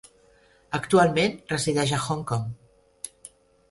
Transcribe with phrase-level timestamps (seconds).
[0.77, 2.53] Actualment resideix a Hong Kong.